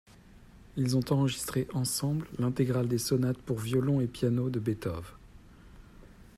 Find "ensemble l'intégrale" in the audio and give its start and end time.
1.75-2.87